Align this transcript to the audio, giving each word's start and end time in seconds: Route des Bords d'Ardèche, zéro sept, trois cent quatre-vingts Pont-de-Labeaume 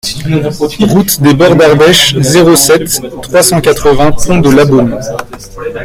Route 0.79 1.21
des 1.21 1.35
Bords 1.35 1.55
d'Ardèche, 1.55 2.17
zéro 2.17 2.55
sept, 2.55 3.03
trois 3.21 3.43
cent 3.43 3.61
quatre-vingts 3.61 4.13
Pont-de-Labeaume 4.13 4.99